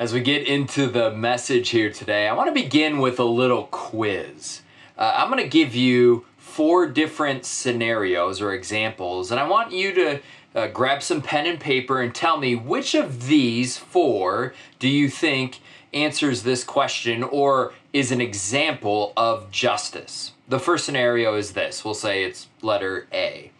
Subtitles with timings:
[0.00, 3.64] As we get into the message here today, I want to begin with a little
[3.64, 4.62] quiz.
[4.96, 9.92] Uh, I'm going to give you four different scenarios or examples, and I want you
[9.92, 10.20] to
[10.54, 15.10] uh, grab some pen and paper and tell me which of these four do you
[15.10, 15.60] think
[15.92, 20.32] answers this question or is an example of justice.
[20.48, 23.50] The first scenario is this we'll say it's letter A.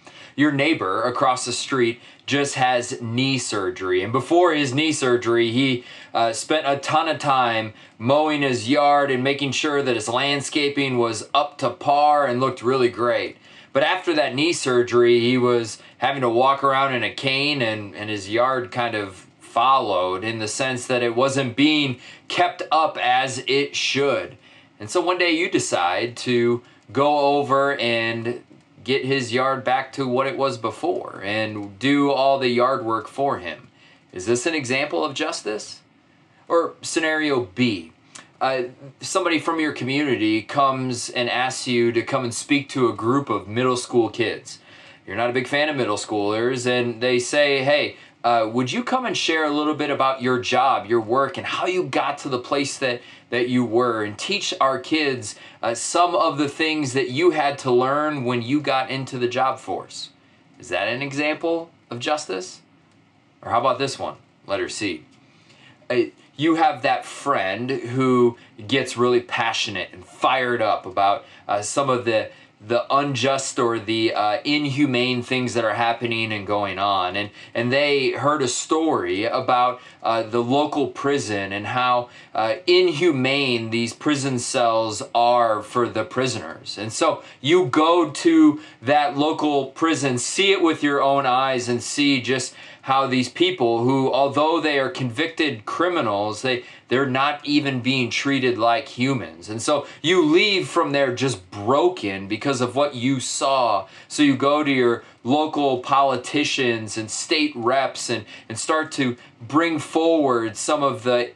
[0.41, 4.03] Your neighbor across the street just has knee surgery.
[4.03, 5.85] And before his knee surgery, he
[6.15, 10.97] uh, spent a ton of time mowing his yard and making sure that his landscaping
[10.97, 13.37] was up to par and looked really great.
[13.75, 17.95] But after that knee surgery, he was having to walk around in a cane and,
[17.95, 21.99] and his yard kind of followed in the sense that it wasn't being
[22.29, 24.39] kept up as it should.
[24.79, 28.43] And so one day you decide to go over and
[28.85, 33.09] get his yard back to what it was before and do all the yard work
[33.09, 33.69] for him.
[34.13, 35.81] Is this an example of justice?
[36.49, 37.93] Or scenario B,
[38.41, 38.63] uh,
[39.01, 43.31] somebody from your community comes and asks you to come and speak to a group
[43.31, 44.59] of middle school kids.
[45.07, 48.83] You're not a big fan of middle schoolers, and they say, hey, uh, would you
[48.83, 52.19] come and share a little bit about your job, your work, and how you got
[52.19, 56.49] to the place that, that you were, and teach our kids uh, some of the
[56.49, 60.11] things that you had to learn when you got into the job force?
[60.59, 62.61] Is that an example of justice?
[63.43, 65.05] Or how about this one, letter C?
[65.89, 66.03] Uh,
[66.37, 68.37] you have that friend who
[68.67, 72.31] gets really passionate and fired up about uh, some of the
[72.61, 77.17] the unjust or the uh, inhumane things that are happening and going on.
[77.17, 83.71] And, and they heard a story about uh, the local prison and how uh, inhumane
[83.71, 86.77] these prison cells are for the prisoners.
[86.77, 91.83] And so you go to that local prison, see it with your own eyes, and
[91.83, 97.81] see just how these people who although they are convicted criminals they they're not even
[97.81, 99.49] being treated like humans.
[99.49, 103.87] And so you leave from there just broken because of what you saw.
[104.09, 109.79] So you go to your local politicians and state reps and, and start to bring
[109.79, 111.31] forward some of the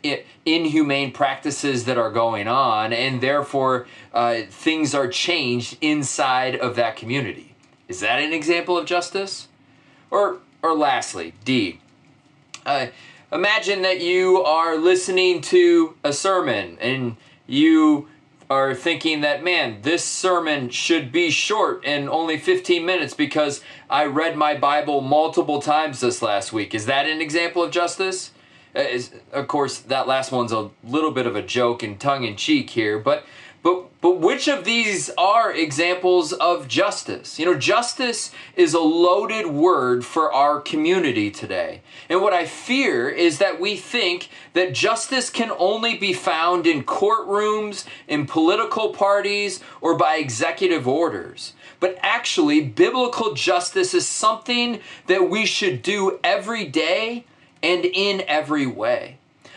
[0.44, 6.97] inhumane practices that are going on and therefore uh, things are changed inside of that
[6.97, 7.54] community.
[7.87, 9.47] Is that an example of justice?
[10.10, 11.79] Or or lastly, D.
[12.65, 12.87] Uh,
[13.31, 17.17] imagine that you are listening to a sermon and
[17.47, 18.09] you
[18.49, 23.61] are thinking that, man, this sermon should be short and only 15 minutes because
[23.91, 26.75] I read my Bible multiple times this last week.
[26.75, 28.31] Is that an example of justice?
[28.75, 32.25] Uh, is, of course, that last one's a little bit of a joke and tongue
[32.25, 33.27] in cheek here, but
[33.65, 37.39] but, but which of these are examples of justice?
[37.39, 41.81] You know, justice is a loaded word for our community today.
[42.11, 46.85] And what I fear is that we think that justice can only be found in
[46.85, 51.55] courtrooms, in political parties, or by executive orders.
[51.81, 57.25] But actually, biblical justice is something that we should do every day
[57.63, 59.17] and in every way.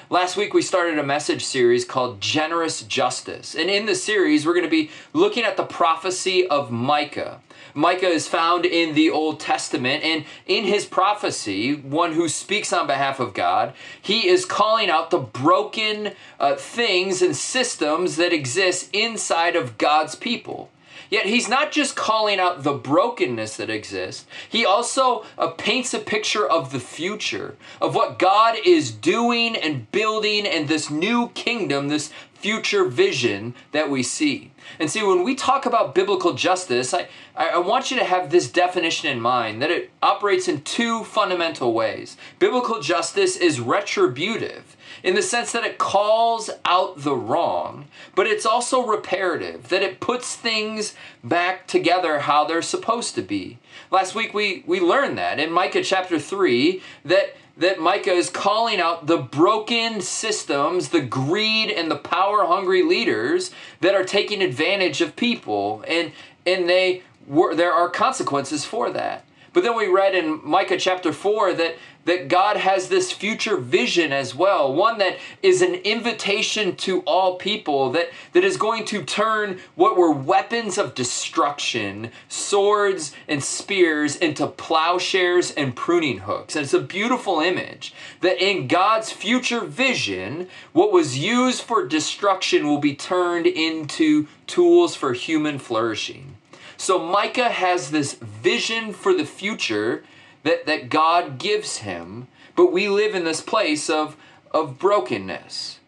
[0.09, 3.53] Last week we started a message series called Generous Justice.
[3.53, 7.41] And in the series, we're going to be looking at the prophecy of Micah.
[7.73, 12.87] Micah is found in the Old Testament, and in his prophecy, one who speaks on
[12.87, 18.89] behalf of God, he is calling out the broken uh, things and systems that exist
[18.93, 20.69] inside of God's people.
[21.09, 25.99] Yet he's not just calling out the brokenness that exists, he also uh, paints a
[25.99, 31.87] picture of the future, of what God is doing and building and this new kingdom,
[31.87, 34.51] this future vision that we see.
[34.79, 38.51] And see, when we talk about biblical justice, I, I want you to have this
[38.51, 42.15] definition in mind that it operates in two fundamental ways.
[42.37, 48.45] Biblical justice is retributive in the sense that it calls out the wrong, but it's
[48.45, 53.57] also reparative, that it puts things back together how they're supposed to be.
[53.91, 58.79] Last week we, we learned that in Micah chapter 3 that that Micah is calling
[58.79, 63.49] out the broken systems, the greed and the power hungry leaders
[63.81, 66.11] that are taking advantage of people and
[66.45, 69.25] and they were there are consequences for that.
[69.57, 74.13] But then we read in Micah chapter 4 that that God has this future vision
[74.13, 79.03] as well, one that is an invitation to all people, that, that is going to
[79.03, 86.55] turn what were weapons of destruction, swords and spears, into plowshares and pruning hooks.
[86.55, 92.67] And it's a beautiful image that in God's future vision, what was used for destruction
[92.67, 96.36] will be turned into tools for human flourishing.
[96.77, 100.03] So Micah has this vision for the future
[100.43, 104.15] that, that God gives him, but we live in this place of,
[104.51, 105.79] of brokenness.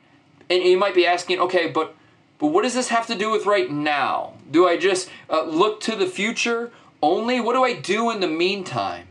[0.49, 1.95] And you might be asking, okay, but
[2.39, 4.33] but what does this have to do with right now?
[4.49, 6.71] Do I just uh, look to the future
[7.03, 7.41] only?
[7.41, 9.07] What do I do in the meantime?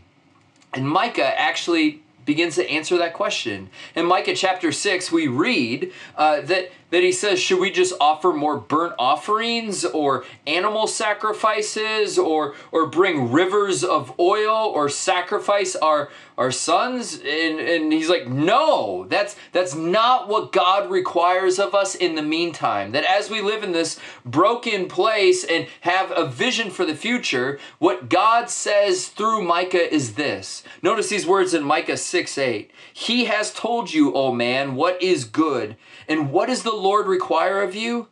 [0.72, 3.69] And Micah actually begins to answer that question.
[3.94, 8.32] In Micah chapter 6, we read uh, that, that he says, Should we just offer
[8.32, 16.11] more burnt offerings or animal sacrifices or, or bring rivers of oil or sacrifice our,
[16.37, 17.14] our sons?
[17.14, 22.23] And, and he's like, No, that's, that's not what God requires of us in the
[22.23, 22.93] meantime.
[22.93, 27.58] That as we live in this broken place and have a vision for the future,
[27.79, 30.62] what God says through Micah is this.
[30.82, 32.70] Notice these words in Micah 6 6 8.
[32.93, 35.76] He has told you, O man, what is good.
[36.08, 38.08] And what is the Lord require of you?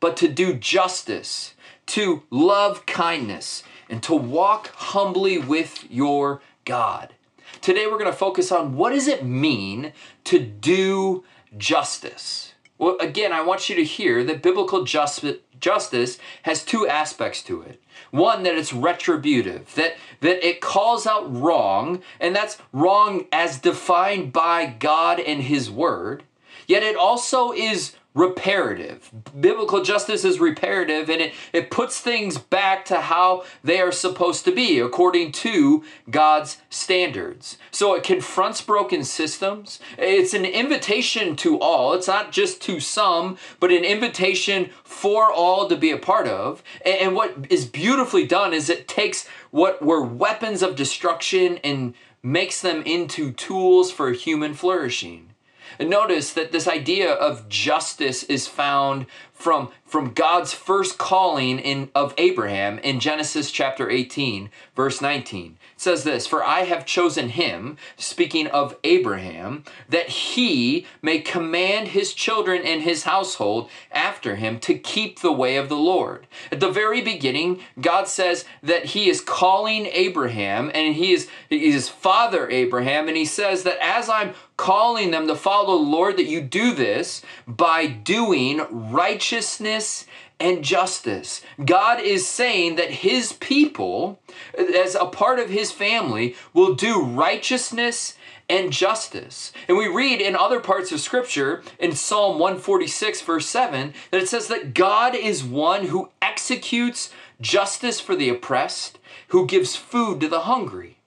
[0.00, 1.54] But to do justice,
[1.86, 7.14] to love kindness, and to walk humbly with your God.
[7.60, 9.92] Today we're going to focus on what does it mean
[10.24, 11.24] to do
[11.56, 12.54] justice?
[12.76, 17.62] Well, again, I want you to hear that biblical justice justice has two aspects to
[17.62, 17.82] it.
[18.10, 24.32] One, that it's retributive, that, that it calls out wrong, and that's wrong as defined
[24.32, 26.22] by God and His Word.
[26.66, 29.12] Yet it also is reparative.
[29.38, 34.44] Biblical justice is reparative and it, it puts things back to how they are supposed
[34.44, 37.58] to be according to God's standards.
[37.70, 39.78] So it confronts broken systems.
[39.96, 41.92] It's an invitation to all.
[41.92, 46.64] It's not just to some, but an invitation for all to be a part of.
[46.84, 51.94] And, and what is beautifully done is it takes what were weapons of destruction and
[52.20, 55.27] makes them into tools for human flourishing.
[55.78, 61.90] And notice that this idea of justice is found from, from God's first calling in,
[61.94, 65.58] of Abraham in Genesis chapter 18, verse 19.
[65.78, 72.12] Says this For I have chosen him, speaking of Abraham, that he may command his
[72.12, 76.26] children and his household after him to keep the way of the Lord.
[76.50, 81.88] At the very beginning, God says that he is calling Abraham and he is his
[81.88, 86.26] father Abraham, and he says that as I'm calling them to follow the Lord, that
[86.26, 90.06] you do this by doing righteousness
[90.40, 91.42] and justice.
[91.64, 94.20] God is saying that his people,
[94.56, 98.14] as a part of his family, will do righteousness
[98.48, 99.52] and justice.
[99.66, 104.28] And we read in other parts of scripture in Psalm 146 verse 7 that it
[104.28, 108.98] says that God is one who executes justice for the oppressed,
[109.28, 110.98] who gives food to the hungry.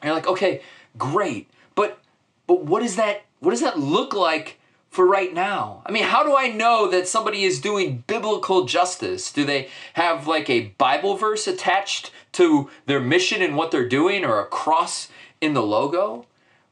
[0.00, 0.62] And you're like, "Okay,
[0.96, 1.50] great.
[1.74, 1.98] But
[2.46, 4.58] but what does that what does that look like
[4.90, 5.82] for right now?
[5.86, 9.32] I mean, how do I know that somebody is doing biblical justice?
[9.32, 14.24] Do they have like a Bible verse attached to their mission and what they're doing
[14.24, 15.08] or a cross
[15.40, 16.26] in the logo?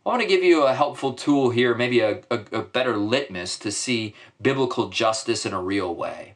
[0.05, 3.59] I want to give you a helpful tool here, maybe a, a, a better litmus
[3.59, 6.35] to see biblical justice in a real way.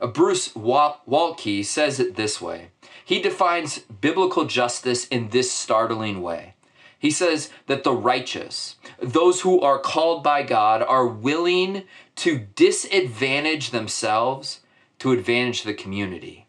[0.00, 2.68] Uh, Bruce Waltke says it this way.
[3.04, 6.54] He defines biblical justice in this startling way.
[7.00, 11.84] He says that the righteous, those who are called by God, are willing
[12.16, 14.60] to disadvantage themselves
[14.98, 16.46] to advantage the community.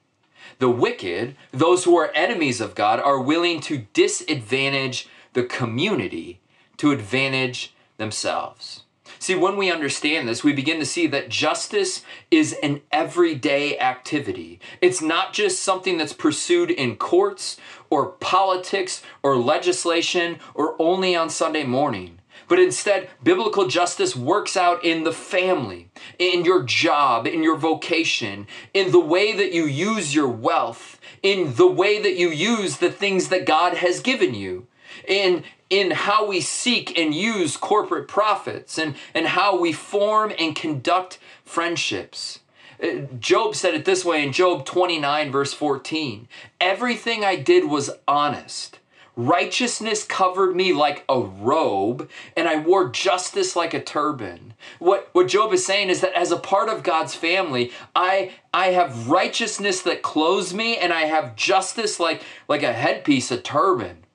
[0.60, 6.42] The wicked, those who are enemies of God, are willing to disadvantage the community
[6.78, 8.84] to advantage themselves.
[9.22, 12.02] See, when we understand this, we begin to see that justice
[12.32, 14.60] is an everyday activity.
[14.82, 17.58] It's not just something that's pursued in courts
[17.92, 22.18] or politics or legislation or only on Sunday morning.
[22.48, 28.48] But instead, biblical justice works out in the family, in your job, in your vocation,
[28.74, 32.92] in the way that you use your wealth, in the way that you use the
[32.92, 34.66] things that God has given you
[35.08, 40.54] in in how we seek and use corporate profits and, and how we form and
[40.54, 42.40] conduct friendships.
[42.84, 46.28] Uh, Job said it this way in Job 29, verse 14
[46.60, 48.80] Everything I did was honest.
[49.16, 54.54] Righteousness covered me like a robe, and I wore justice like a turban.
[54.80, 58.68] What, what Job is saying is that as a part of God's family, I, I
[58.68, 64.06] have righteousness that clothes me, and I have justice like, like a headpiece, a turban.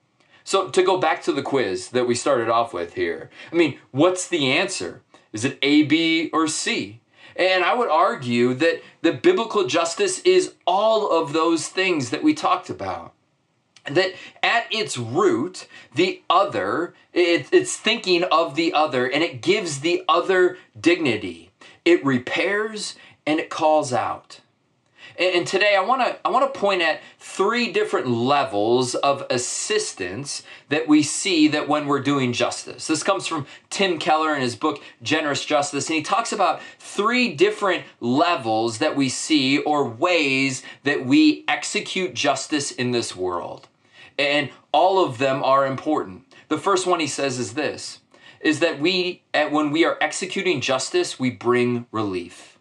[0.47, 3.79] So, to go back to the quiz that we started off with here, I mean,
[3.91, 5.01] what's the answer?
[5.33, 7.01] Is it A, B, or C?
[7.35, 12.33] And I would argue that the biblical justice is all of those things that we
[12.33, 13.11] talked about.
[13.91, 19.81] That at its root, the other, it, it's thinking of the other and it gives
[19.81, 21.51] the other dignity.
[21.83, 24.39] It repairs and it calls out.
[25.17, 30.43] And today I want to I want to point at three different levels of assistance
[30.69, 32.85] that we see that when we're doing justice.
[32.85, 37.33] This comes from Tim Keller in his book Generous Justice and he talks about three
[37.33, 43.67] different levels that we see or ways that we execute justice in this world.
[44.19, 46.25] And all of them are important.
[46.47, 48.01] The first one he says is this
[48.39, 52.56] is that we when we are executing justice, we bring relief.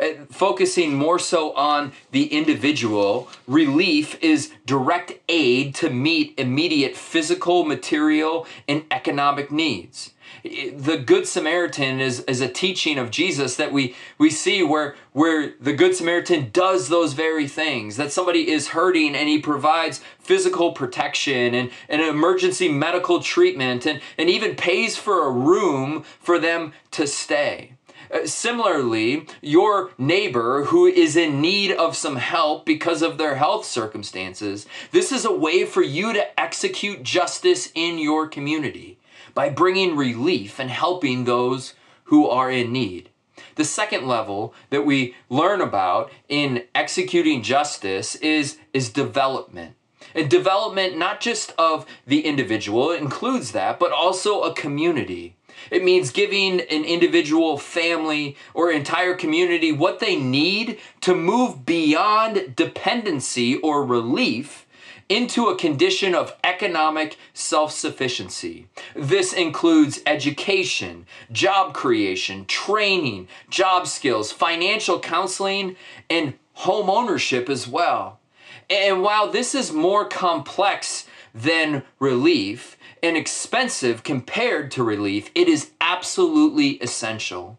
[0.00, 3.28] Uh, focusing more so on the individual.
[3.46, 10.12] Relief is direct aid to meet immediate physical, material, and economic needs.
[10.42, 15.52] The Good Samaritan is, is a teaching of Jesus that we, we see where, where
[15.60, 17.98] the Good Samaritan does those very things.
[17.98, 24.00] That somebody is hurting and he provides physical protection and, and emergency medical treatment and,
[24.16, 27.72] and even pays for a room for them to stay.
[28.12, 33.64] Uh, similarly, your neighbor who is in need of some help because of their health
[33.64, 38.98] circumstances, this is a way for you to execute justice in your community
[39.32, 41.74] by bringing relief and helping those
[42.04, 43.08] who are in need.
[43.54, 49.76] The second level that we learn about in executing justice is, is development.
[50.14, 55.36] And development not just of the individual, includes that, but also a community.
[55.70, 62.56] It means giving an individual, family, or entire community what they need to move beyond
[62.56, 64.66] dependency or relief
[65.10, 68.68] into a condition of economic self sufficiency.
[68.94, 75.76] This includes education, job creation, training, job skills, financial counseling,
[76.08, 78.20] and home ownership as well.
[78.70, 85.70] And while this is more complex than relief, and expensive compared to relief, it is
[85.80, 87.58] absolutely essential.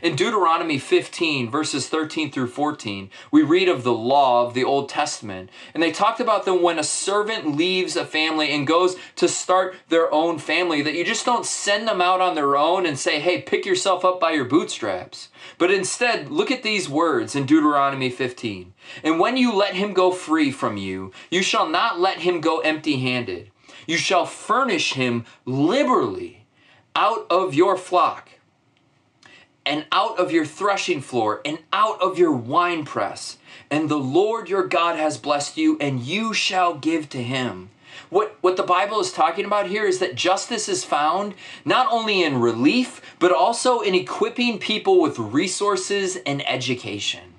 [0.00, 4.88] In Deuteronomy 15, verses 13 through 14, we read of the law of the Old
[4.88, 5.50] Testament.
[5.74, 9.76] And they talked about them when a servant leaves a family and goes to start
[9.90, 13.20] their own family, that you just don't send them out on their own and say,
[13.20, 15.28] hey, pick yourself up by your bootstraps.
[15.56, 18.72] But instead, look at these words in Deuteronomy 15.
[19.04, 22.58] And when you let him go free from you, you shall not let him go
[22.60, 23.51] empty handed.
[23.86, 26.44] You shall furnish him liberally
[26.94, 28.30] out of your flock
[29.64, 33.38] and out of your threshing floor and out of your winepress.
[33.70, 37.70] And the Lord your God has blessed you, and you shall give to him.
[38.10, 41.34] What, what the Bible is talking about here is that justice is found
[41.64, 47.31] not only in relief, but also in equipping people with resources and education.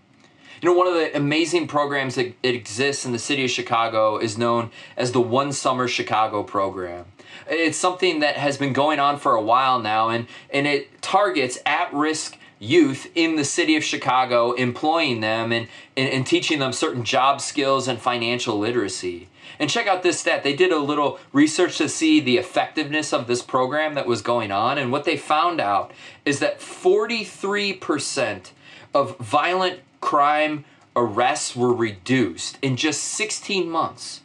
[0.64, 4.38] You know, one of the amazing programs that exists in the city of Chicago is
[4.38, 7.04] known as the One Summer Chicago program.
[7.50, 11.58] It's something that has been going on for a while now, and, and it targets
[11.66, 15.68] at risk youth in the city of Chicago, employing them and,
[15.98, 19.28] and, and, teaching them certain job skills and financial literacy.
[19.60, 20.44] And check out this stat.
[20.44, 24.50] They did a little research to see the effectiveness of this program that was going
[24.50, 24.78] on.
[24.78, 25.92] And what they found out
[26.24, 28.52] is that 43%
[28.94, 34.22] of violent crime arrests were reduced in just 16 months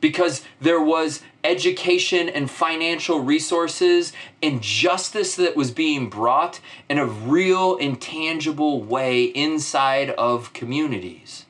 [0.00, 7.04] because there was education and financial resources and justice that was being brought in a
[7.04, 11.44] real intangible way inside of communities.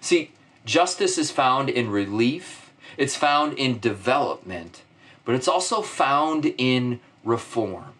[0.00, 0.32] See,
[0.64, 4.82] justice is found in relief, it's found in development,
[5.24, 7.92] but it's also found in reform.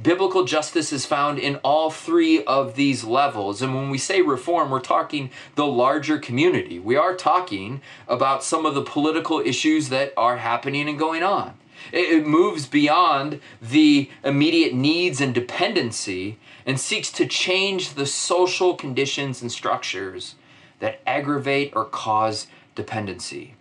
[0.00, 3.60] Biblical justice is found in all three of these levels.
[3.60, 6.78] And when we say reform, we're talking the larger community.
[6.78, 11.54] We are talking about some of the political issues that are happening and going on.
[11.92, 19.42] It moves beyond the immediate needs and dependency and seeks to change the social conditions
[19.42, 20.36] and structures
[20.78, 23.54] that aggravate or cause dependency.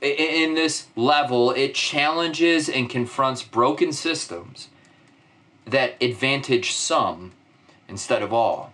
[0.00, 4.68] In this level, it challenges and confronts broken systems
[5.66, 7.32] that advantage some
[7.88, 8.72] instead of all.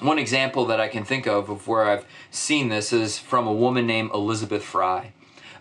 [0.00, 3.52] One example that I can think of of where I've seen this is from a
[3.52, 5.12] woman named Elizabeth Fry.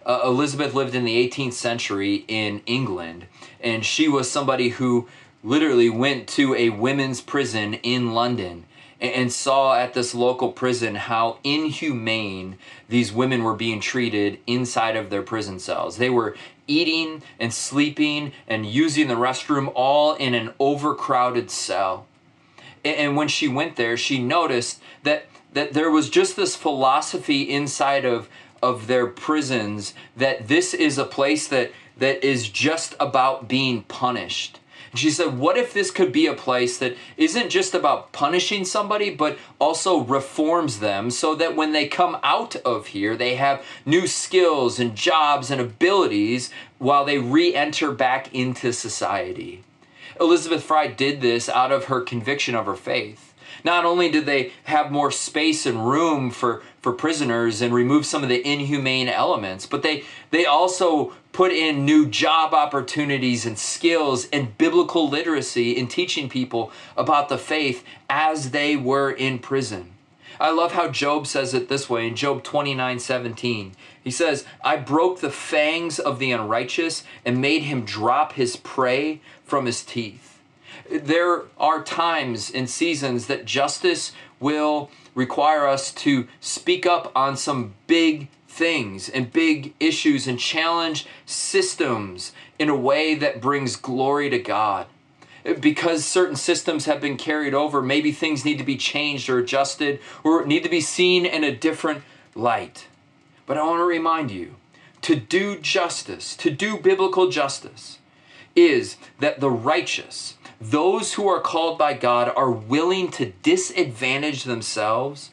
[0.05, 3.25] Uh, Elizabeth lived in the 18th century in England,
[3.60, 5.08] and she was somebody who
[5.43, 8.65] literally went to a women's prison in London
[9.01, 12.58] and saw at this local prison how inhumane
[12.89, 15.98] these women were being treated inside of their prison cells.
[15.98, 16.36] They were
[16.70, 22.06] eating and sleeping and using the restroom all in an overcrowded cell.
[22.86, 28.06] And when she went there, she noticed that that there was just this philosophy inside
[28.06, 28.30] of
[28.62, 34.60] of their prisons that this is a place that that is just about being punished
[34.91, 38.65] And she said, What if this could be a place that isn't just about punishing
[38.65, 43.63] somebody, but also reforms them so that when they come out of here, they have
[43.86, 49.63] new skills and jobs and abilities while they re enter back into society?
[50.19, 53.34] Elizabeth Fry did this out of her conviction of her faith.
[53.63, 58.24] Not only did they have more space and room for, for prisoners and remove some
[58.24, 64.27] of the inhumane elements, but they, they also put in new job opportunities and skills
[64.34, 69.93] and biblical literacy in teaching people about the faith as they were in prison.
[70.38, 73.72] I love how Job says it this way in Job 29 17.
[74.03, 79.22] He says, I broke the fangs of the unrighteous and made him drop his prey
[79.46, 80.29] from his teeth
[80.91, 87.75] there are times and seasons that justice will require us to speak up on some
[87.86, 88.27] big
[88.60, 94.86] things and big issues and challenge systems in a way that brings glory to God.
[95.62, 100.01] Because certain systems have been carried over, maybe things need to be changed or adjusted
[100.25, 102.04] or need to be seen in a different
[102.36, 102.88] light.
[103.46, 104.56] But I want to remind you
[105.04, 108.00] to do justice, to do biblical justice,
[108.58, 115.32] is that the righteous, those who are called by God are willing to disadvantage themselves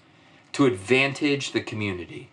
[0.52, 2.30] to advantage the community.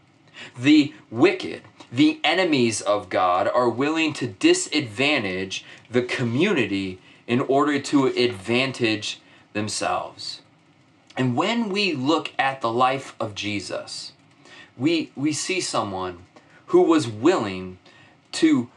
[0.57, 1.61] The wicked,
[1.91, 9.21] the enemies of God, are willing to disadvantage the community in order to advantage
[9.53, 10.41] themselves.
[11.15, 14.13] And when we look at the life of Jesus,
[14.77, 16.25] we, we see someone
[16.67, 17.77] who was willing
[18.33, 18.69] to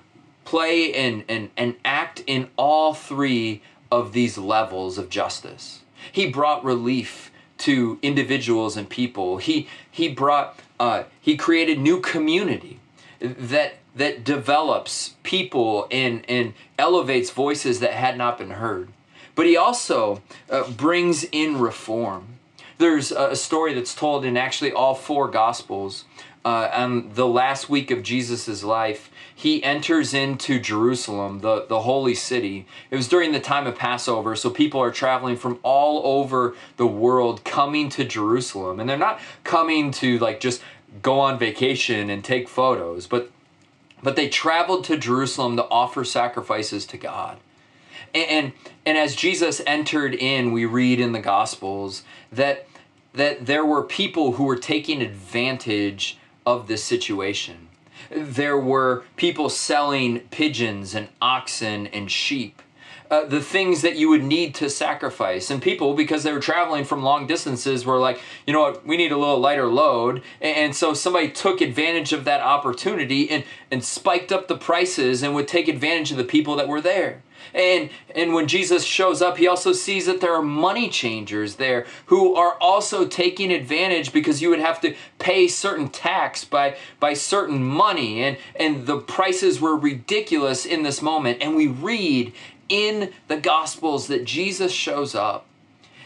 [0.45, 5.81] play and, and, and act in all three of these levels of justice.
[6.13, 9.39] He brought relief to individuals and people.
[9.39, 12.81] He he brought uh, he created new community
[13.21, 18.89] that that develops people and and elevates voices that had not been heard.
[19.35, 22.39] But he also uh, brings in reform.
[22.79, 26.05] There's a story that's told in actually all four gospels
[26.45, 32.15] uh, on the last week of Jesus' life he enters into Jerusalem, the, the holy
[32.15, 32.67] city.
[32.91, 36.87] It was during the time of Passover, so people are traveling from all over the
[36.87, 38.81] world coming to Jerusalem.
[38.81, 40.63] And they're not coming to like just
[41.03, 43.31] go on vacation and take photos, but
[44.03, 47.39] but they traveled to Jerusalem to offer sacrifices to God.
[48.15, 48.53] And, and,
[48.85, 52.69] and as Jesus entered in, we read in the Gospels that
[53.15, 57.67] that there were people who were taking advantage of this situation
[58.11, 62.63] there were people selling pigeons and oxen and sheep.
[63.09, 65.51] Uh, the things that you would need to sacrifice.
[65.51, 68.97] And people, because they were traveling from long distances, were like, you know what, we
[68.97, 70.23] need a little lighter load.
[70.41, 75.35] And, so somebody took advantage of that opportunity and, and spiked up the prices and
[75.35, 77.23] would take advantage of the people that were there.
[77.55, 81.87] And, and when Jesus shows up, he also sees that there are money changers there
[82.07, 87.15] who are also taking advantage because you would have to pay certain tax by, by
[87.15, 88.23] certain money.
[88.23, 91.39] And, and the prices were ridiculous in this moment.
[91.41, 92.33] And we read
[92.69, 95.47] in the Gospels that Jesus shows up.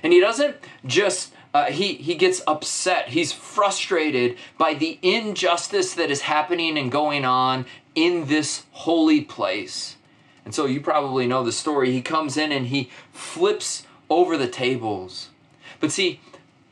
[0.03, 3.09] And he doesn't just uh, he, he gets upset.
[3.09, 9.97] He's frustrated by the injustice that is happening and going on in this holy place.
[10.45, 11.91] And so you probably know the story.
[11.93, 15.31] He comes in and he flips over the tables.
[15.81, 16.21] But see,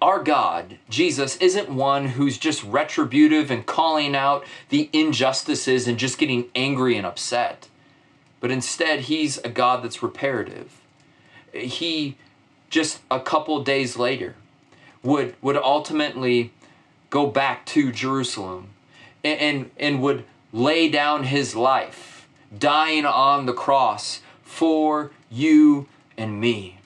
[0.00, 6.18] our God, Jesus, isn't one who's just retributive and calling out the injustices and just
[6.18, 7.67] getting angry and upset.
[8.40, 10.80] But instead, he's a God that's reparative.
[11.52, 12.16] He,
[12.70, 14.36] just a couple days later,
[15.02, 16.52] would, would ultimately
[17.10, 18.68] go back to Jerusalem
[19.24, 26.40] and, and, and would lay down his life dying on the cross for you and
[26.40, 26.77] me.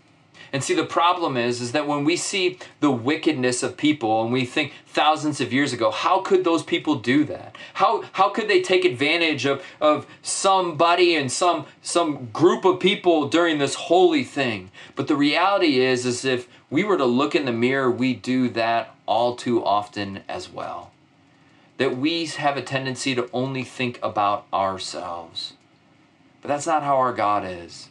[0.53, 4.33] And see, the problem is, is that when we see the wickedness of people and
[4.33, 7.57] we think thousands of years ago, how could those people do that?
[7.75, 13.29] How, how could they take advantage of, of somebody and some, some group of people
[13.29, 14.71] during this holy thing?
[14.95, 18.51] But the reality is, is if we were to look in the mirror, we do
[18.51, 20.93] that all too often as well
[21.79, 25.55] that we have a tendency to only think about ourselves.
[26.41, 27.89] But that's not how our God is.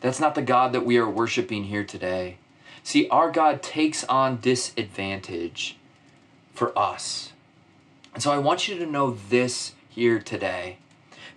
[0.00, 2.38] That's not the God that we are worshiping here today.
[2.82, 5.76] See, our God takes on disadvantage
[6.52, 7.32] for us.
[8.14, 10.78] And so I want you to know this here today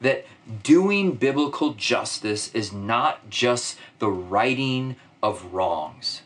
[0.02, 0.26] that
[0.64, 6.22] doing biblical justice is not just the righting of wrongs,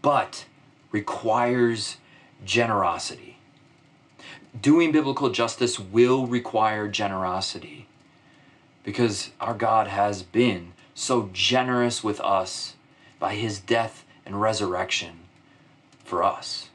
[0.00, 0.46] but
[0.92, 1.98] requires
[2.44, 3.30] generosity
[4.60, 7.86] doing biblical justice will require generosity
[8.82, 12.74] because our God has been so generous with us
[13.18, 15.20] by his death and resurrection
[16.04, 16.68] for us.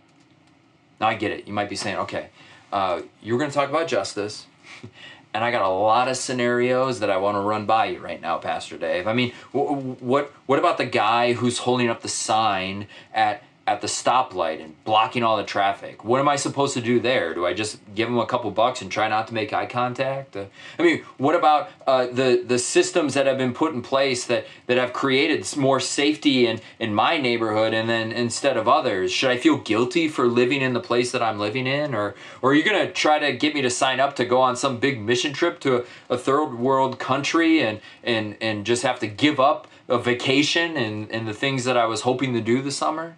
[1.00, 1.48] Now I get it.
[1.48, 2.30] You might be saying, okay,
[2.72, 4.48] uh, you're going to talk about justice.
[5.34, 8.20] and I got a lot of scenarios that I want to run by you right
[8.20, 9.08] now, Pastor Dave.
[9.08, 13.82] I mean, what what what about the guy who's holding up the sign at at
[13.82, 16.06] the stoplight and blocking all the traffic.
[16.06, 17.34] What am I supposed to do there?
[17.34, 20.36] Do I just give them a couple bucks and try not to make eye contact?
[20.36, 20.46] Uh,
[20.78, 24.46] I mean, what about uh, the the systems that have been put in place that
[24.68, 29.12] that have created more safety in in my neighborhood and then instead of others?
[29.12, 32.52] Should I feel guilty for living in the place that I'm living in, or or
[32.52, 35.02] are you gonna try to get me to sign up to go on some big
[35.02, 39.40] mission trip to a, a third world country and and and just have to give
[39.40, 43.16] up a vacation and and the things that I was hoping to do this summer?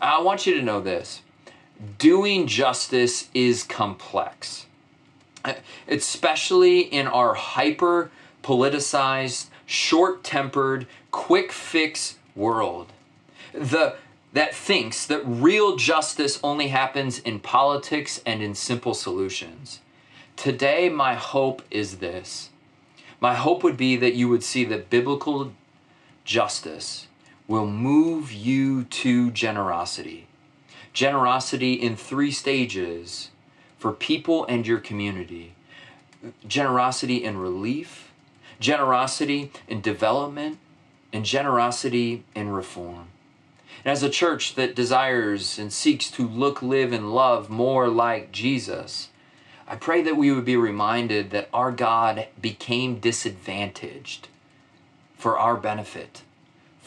[0.00, 1.22] I want you to know this
[1.98, 4.66] doing justice is complex,
[5.88, 8.10] especially in our hyper
[8.42, 12.92] politicized, short tempered, quick fix world.
[13.52, 13.96] The
[14.32, 19.78] that thinks that real justice only happens in politics and in simple solutions.
[20.36, 22.50] Today, my hope is this.
[23.20, 25.52] My hope would be that you would see that biblical
[26.24, 27.06] justice
[27.46, 30.26] will move you to generosity.
[30.92, 33.30] Generosity in three stages
[33.78, 35.54] for people and your community
[36.46, 38.10] generosity in relief,
[38.58, 40.58] generosity in development,
[41.12, 43.08] and generosity in reform.
[43.84, 48.32] And as a church that desires and seeks to look, live, and love more like
[48.32, 49.10] Jesus,
[49.68, 54.28] I pray that we would be reminded that our God became disadvantaged
[55.16, 56.22] for our benefit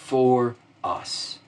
[0.08, 1.40] for us.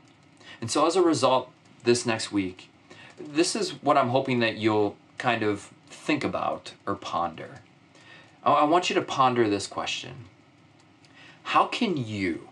[0.59, 1.49] And so, as a result,
[1.85, 2.69] this next week,
[3.17, 7.61] this is what I'm hoping that you'll kind of think about or ponder.
[8.43, 10.25] I want you to ponder this question
[11.43, 12.49] How can you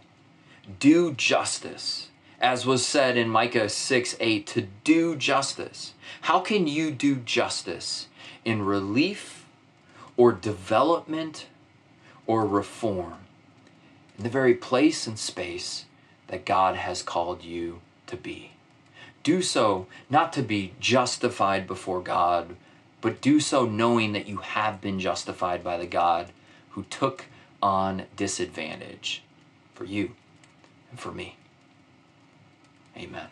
[0.80, 2.08] do justice,
[2.40, 5.94] as was said in Micah 6 8, to do justice?
[6.22, 8.08] How can you do justice
[8.46, 9.46] in relief
[10.16, 11.48] or development
[12.26, 13.16] or reform?
[14.18, 15.84] In the very place and space
[16.28, 18.52] that God has called you to be.
[19.24, 22.56] Do so not to be justified before God,
[23.02, 26.32] but do so knowing that you have been justified by the God
[26.72, 27.26] who took
[27.62, 29.24] on disadvantage
[29.74, 30.12] for you
[30.92, 31.36] and for me.
[32.96, 33.28] Amen.